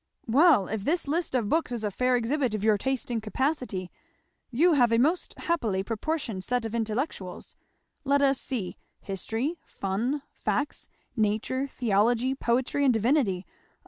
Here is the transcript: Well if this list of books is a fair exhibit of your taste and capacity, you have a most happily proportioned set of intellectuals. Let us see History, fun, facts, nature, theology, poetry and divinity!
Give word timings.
Well 0.25 0.65
if 0.67 0.83
this 0.83 1.07
list 1.07 1.35
of 1.35 1.47
books 1.47 1.71
is 1.71 1.83
a 1.83 1.91
fair 1.91 2.15
exhibit 2.15 2.55
of 2.55 2.63
your 2.63 2.75
taste 2.75 3.11
and 3.11 3.21
capacity, 3.21 3.91
you 4.49 4.73
have 4.73 4.91
a 4.91 4.97
most 4.97 5.35
happily 5.37 5.83
proportioned 5.83 6.43
set 6.43 6.65
of 6.65 6.73
intellectuals. 6.73 7.55
Let 8.03 8.23
us 8.23 8.41
see 8.41 8.77
History, 9.01 9.59
fun, 9.63 10.23
facts, 10.33 10.89
nature, 11.15 11.67
theology, 11.67 12.33
poetry 12.33 12.83
and 12.83 12.91
divinity! 12.91 13.45